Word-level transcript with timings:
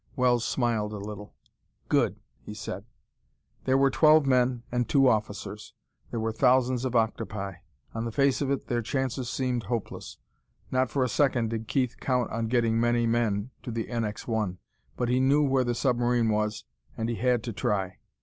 Wells 0.15 0.43
smiled 0.43 0.93
a 0.93 0.97
little. 0.97 1.35
"Good!" 1.87 2.19
he 2.41 2.55
said. 2.55 2.85
There 3.65 3.77
were 3.77 3.91
twelve 3.91 4.25
men 4.25 4.63
and 4.71 4.89
two 4.89 5.07
officers. 5.07 5.75
There 6.09 6.19
were 6.19 6.31
thousands 6.31 6.85
of 6.85 6.95
octopi. 6.95 7.57
On 7.93 8.05
the 8.05 8.11
face 8.11 8.41
of 8.41 8.49
it, 8.49 8.65
their 8.65 8.81
chances 8.81 9.29
seemed 9.29 9.65
hopeless. 9.65 10.17
Not 10.71 10.89
for 10.89 11.03
a 11.03 11.07
second 11.07 11.51
did 11.51 11.67
Keith 11.67 11.97
count 11.99 12.31
on 12.31 12.47
getting 12.47 12.79
many 12.79 13.05
men 13.05 13.51
to 13.61 13.69
the 13.69 13.85
NX 13.89 14.25
1. 14.25 14.57
But 14.97 15.09
he 15.09 15.19
knew 15.19 15.43
where 15.43 15.63
the 15.63 15.75
submarine 15.75 16.29
was, 16.29 16.65
and 16.97 17.07
he 17.07 17.17
had 17.17 17.43
to 17.43 17.53
try. 17.53 17.99